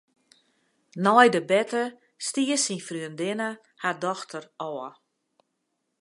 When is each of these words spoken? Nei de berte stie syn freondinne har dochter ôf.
Nei 1.03 1.29
de 1.33 1.41
berte 1.49 1.83
stie 2.27 2.57
syn 2.63 2.81
freondinne 2.87 3.49
har 3.81 3.95
dochter 4.03 4.43
ôf. 4.69 4.93